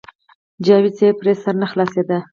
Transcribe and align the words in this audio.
د 0.59 0.59
جاوېد 0.65 0.93
صېب 0.99 1.13
پرې 1.19 1.33
سر 1.43 1.55
نۀ 1.59 1.67
خلاصېدۀ- 1.71 2.17